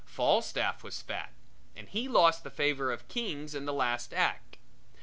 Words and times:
Falstaff 0.03 0.83
was 0.83 0.99
fat, 0.99 1.31
and 1.75 1.87
he 1.87 2.07
lost 2.07 2.43
the 2.43 2.49
favor 2.49 2.91
of 2.91 3.07
kings 3.07 3.53
in 3.53 3.65
the 3.65 3.71
last 3.71 4.15
act. 4.15 4.57